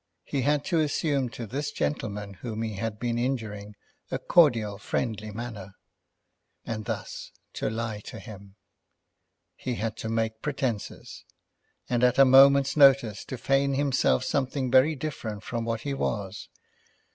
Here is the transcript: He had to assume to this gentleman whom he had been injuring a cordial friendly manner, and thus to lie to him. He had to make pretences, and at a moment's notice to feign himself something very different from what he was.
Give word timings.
He 0.23 0.41
had 0.41 0.65
to 0.65 0.79
assume 0.79 1.29
to 1.29 1.45
this 1.45 1.69
gentleman 1.71 2.33
whom 2.33 2.63
he 2.63 2.73
had 2.73 2.97
been 2.97 3.19
injuring 3.19 3.75
a 4.09 4.17
cordial 4.17 4.79
friendly 4.79 5.29
manner, 5.29 5.75
and 6.65 6.85
thus 6.85 7.31
to 7.53 7.69
lie 7.69 7.99
to 8.05 8.17
him. 8.17 8.55
He 9.55 9.75
had 9.75 9.95
to 9.97 10.09
make 10.09 10.41
pretences, 10.41 11.23
and 11.87 12.03
at 12.03 12.17
a 12.17 12.25
moment's 12.25 12.75
notice 12.75 13.23
to 13.25 13.37
feign 13.37 13.75
himself 13.75 14.23
something 14.23 14.71
very 14.71 14.95
different 14.95 15.43
from 15.43 15.65
what 15.65 15.81
he 15.81 15.93
was. 15.93 16.49